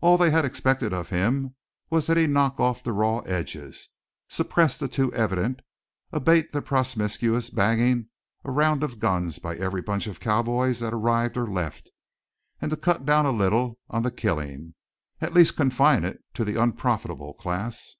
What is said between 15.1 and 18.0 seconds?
at least confine it to the unprofitable class.